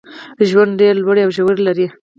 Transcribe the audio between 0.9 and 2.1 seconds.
لوړي او ژوري لري.